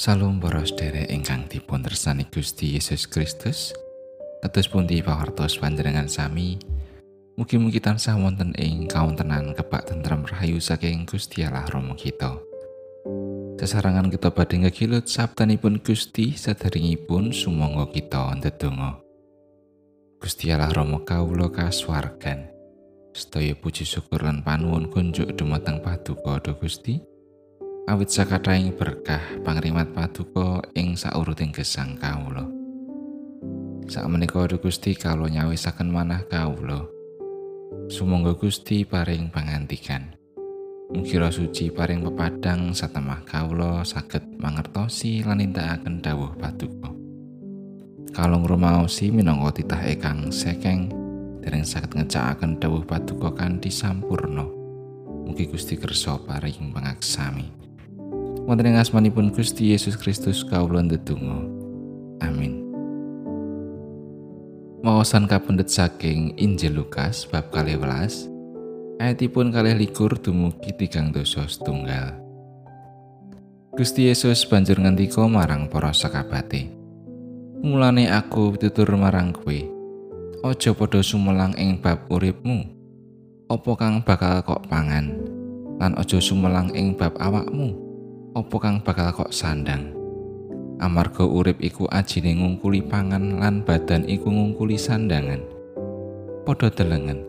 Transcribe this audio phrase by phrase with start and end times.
[0.00, 3.76] Salam para sedherek ingkang dipun tresnani Gusti Yesus Kristus.
[4.40, 6.56] Kados pundi pawartos panjenengan sami?
[7.36, 12.32] Mugi-mugi tansah wonten ing kawontenan kebak tentrem rahayu saking Gusti Allah Rama kita.
[13.60, 19.04] Sesarangan kita badhe ngegilut sabdanipun Gusti sadaringipun sumangga kita ndedonga.
[20.16, 22.48] Gusti Allah Rama kawula kasuwargan.
[23.12, 27.09] Sedaya puji syukur lan panuwun kunjuk dumateng Paduka Gusti.
[27.88, 32.44] Awit sakathahing berkah pangrimat paduka ing sauruting gesang kawula.
[33.88, 36.84] Sakmenika Gusti kawula nyawisaken manah kawula.
[37.88, 40.14] Sumangga Gusti paring pangantikan.
[40.90, 46.90] Mugi suci paring pepadang satemah kawula saged mangertosi lan nindakaken dawuh paduka.
[48.10, 50.90] Kalong rumaosi minangka titah ekang sekeng
[51.46, 54.42] dereng saged ngecakaken dawuh paduka kanthi sampurna.
[55.30, 57.69] Mugi Gusti kersa paring pangaksami.
[58.50, 61.46] Wonten ing asmanipun Gusti Yesus Kristus kawula ndedonga.
[62.18, 62.66] Amin.
[64.82, 68.26] Maosan kapendet saking Injil Lukas bab 12
[68.98, 72.18] ayatipun kalih likur dumugi tigang dosa setunggal.
[73.78, 76.74] Gusti Yesus banjur ngendika marang para sakabate.
[77.62, 79.60] Mulane aku tutur marang kowe,
[80.42, 82.66] aja padha sumelang ing bab uripmu.
[83.46, 85.22] Apa kang bakal kok pangan?
[85.78, 87.89] Lan aja sumelang ing bab awakmu.
[88.34, 89.90] Opo kang bakal kok sandang
[90.80, 95.60] amarga urip iku ajine ngungkuli pangan lan badan iku ngungkuli sandangan
[96.44, 97.22] padha delengen.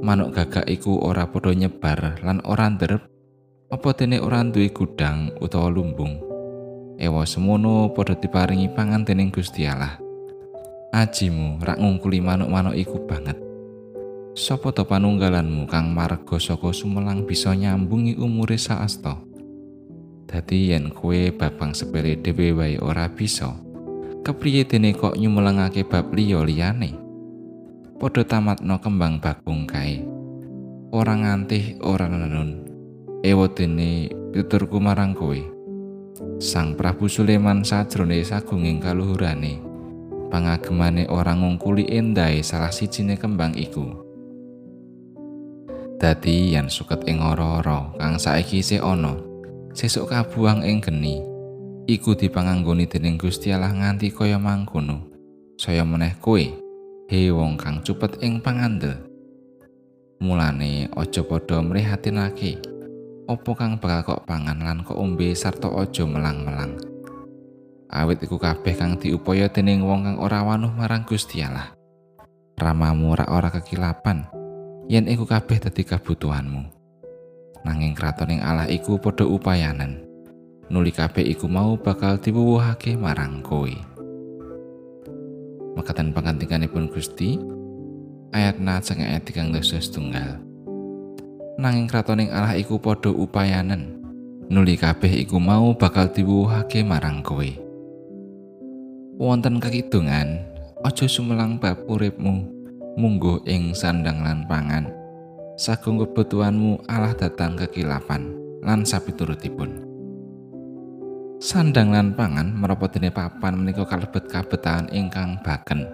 [0.00, 3.02] Manuk gagak iku ora padha nyebar lan ora nderep
[3.66, 6.20] apa dene ora duwe gudang utawa lumbung?
[6.96, 9.98] Ewa semono padha diparingi pangan dening Gusti Allah.
[10.94, 13.36] Ajimu rak ngungkuli manuk-manuk iku banget.
[14.36, 19.16] Sopo to panunggalanmu kang marga saka sumelang bisa nyambungi umure saasta?
[20.26, 23.54] Dadi yen kue babang sepele dhewe wae ora bisa.
[24.26, 26.98] Kepriye dene kok nyumelengake bab liya liyane?
[27.96, 30.02] Padha tamatno kembang bakung kae.
[30.90, 32.66] Ora ngantih ora nenun.
[33.22, 35.38] Ewa dene tuturku marang kowe.
[36.42, 39.62] Sang Prabu Sulaiman sajrone sagunging kaluhurane.
[40.26, 44.06] Pangagemane ora ngungkuli endahe salah sijine kembang iku.
[45.96, 49.16] Dadi yen suket ing ora-ora kang saiki isih ana,
[49.76, 51.20] sesuk kabuang ing geni
[51.84, 55.04] iku dipanganggoni dening Gusti Allah nganti kaya mangkono
[55.60, 56.40] saya meneh kowe
[57.12, 59.04] he wong kang cupet ing pangandel.
[60.16, 62.56] Mulane aja padha mrihatinake
[63.28, 66.80] opo kang bakal kok pangan lan kok ombe sarta aja melang-melang.
[67.92, 71.76] Awit iku kabeh kang diupaya dening wong kang ora wanuh marang Gusti Allah.
[72.56, 74.24] Ramamu ora ora kekilapan
[74.88, 76.75] yen iku kabeh dadi kabutuhanmu
[77.66, 80.06] nanging kratoning Allah iku padha upayanan.
[80.70, 83.70] Nuli kabeh iku mau bakal diwuwuhake marang kowe.
[85.74, 87.42] Makatan pangantikanipun Gusti
[88.30, 90.38] ayat na sang ayat tigang dosa setunggal.
[91.58, 93.98] Nanging kratoning Allah iku padha upayanan.
[94.46, 97.50] Nuli kabeh iku mau bakal diwuwuhake marang kowe.
[99.18, 100.38] Wonten kakidungan,
[100.86, 102.46] aja sumelang bab uripmu,
[102.94, 105.05] munggo ing sandang lan pangan.
[105.56, 109.88] Sagung kebutuhanmu Allah datang kekilapan lan sapiturutipun.
[111.40, 115.88] Sandang lan pangan meropot dene papan menika kalebet kabetahan ingkang baken.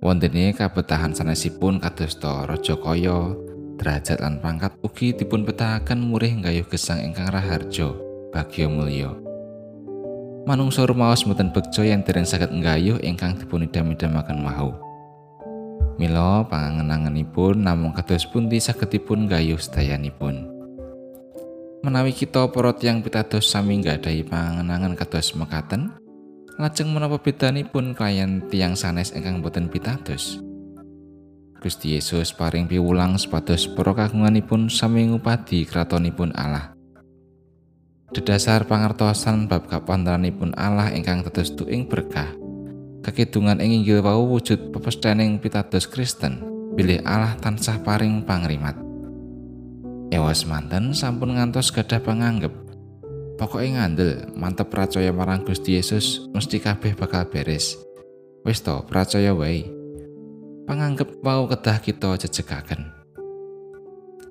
[0.00, 3.36] Wontene kabetahan sanesipun kadosta raja kaya,
[3.76, 7.92] derajat lan pangkat ugi dipun betahaken murih gayuh gesang ingkang raharja,
[8.32, 9.12] bagya mulya.
[10.48, 14.87] Manungsa rumaos mboten beksa yen dereng saged nggayuh ingkang dipun idam-idamaken wau.
[15.98, 20.46] Mila pangangen-angenipun namung kados pundi sagedipun gayuh sedayanipun.
[21.82, 25.98] Menawi kita para tiyang pitados sami nggadahi pangangen-angen kados mekaten,
[26.54, 30.38] lajeng menapa bedanipun klien tiyang sanes ingkang boten pitados?
[31.58, 36.78] Gusti Yesus paring piwulang supados para kagunganipun sami ngupadi kratonipun Allah.
[38.14, 42.30] Dedasar pangertosan bab kapantranipun Allah ingkang tetes ing berkah
[43.08, 46.44] Kakidungan ing inggil wau wujud pepestaning pitados Kristen,
[46.76, 48.76] bilih Allah tansah paring pangrimat.
[50.12, 52.52] Ewas manten sampun ngantos gadah panganggep.
[53.40, 57.80] Pokoke ngandel, mantep percaya marang Gusti Yesus mesti kabeh bakal beres.
[58.44, 59.64] Wis to, percaya wae.
[60.68, 62.92] Panganggep wau kedah kita jejegaken.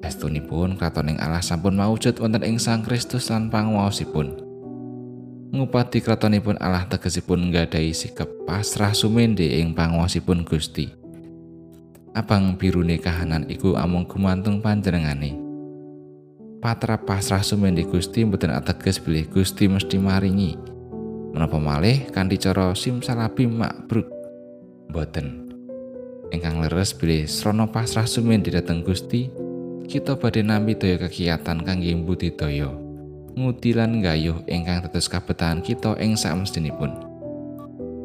[0.05, 4.46] Estunipun kratoning Allah sampun maujud wonten ing Sang Kristus lan panguwasipun.
[5.53, 10.91] Ngupati kratonipun Allah tegesipun nggadahi sikap pasrah sumende ing panguwasipun Gusti.
[12.17, 15.47] Abang birune kahanan iku amung gumantung panjenengane.
[16.57, 20.57] patra pasrah sumendi Gusti mboten ateges bilih Gusti mesti maringi
[21.31, 24.09] menapa malih kanthi cara simsalabim makbruk
[24.89, 25.53] mboten
[26.33, 29.29] ingkang leres bilih srana pasrah sumendi dhateng Gusti
[29.87, 32.86] kita badhe nampi daya kegiatan kangge budidaya ngudi
[33.77, 36.89] lan gayuh ingkang tetes kabetahan kita ing samestinipun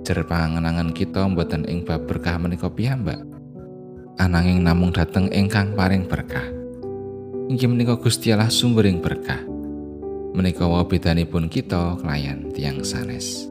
[0.05, 3.25] jer panganangan kita mboten ing bab berkah menika piyambak
[4.21, 6.63] ananging namung dhateng ingkang paring berkah
[7.53, 9.45] inggih menika Gusti Allah sumbering berkah.
[10.33, 13.45] Menika wae bedanipun kita kelayan tiang sanes.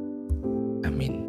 [0.82, 1.21] Amin.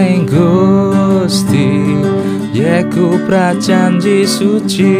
[0.00, 1.68] Berkaing Gusti
[2.56, 4.96] Yeku prajanji suci.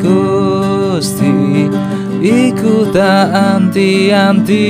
[0.00, 1.68] Gusti
[2.24, 4.64] iku tak anti-anti.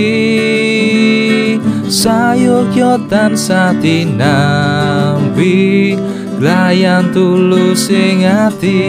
[1.93, 4.73] Sayogya tansah dinampi
[6.43, 8.83] layan tulus ing ati